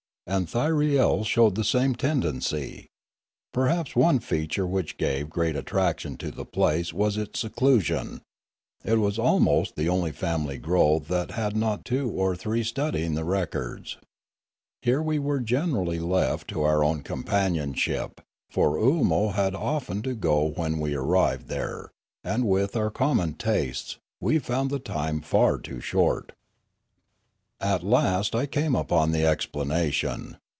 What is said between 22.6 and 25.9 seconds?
our common tastes, we found the time far too